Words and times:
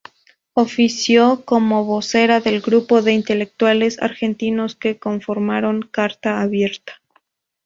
Ofició 0.55 1.43
como 1.45 1.85
vocera 1.85 2.39
del 2.39 2.59
grupo 2.61 3.03
de 3.03 3.11
intelectuales 3.13 4.01
argentinos 4.01 4.75
que 4.75 4.97
conformaron 4.97 5.83
Carta 5.91 6.41
Abierta. 6.41 6.99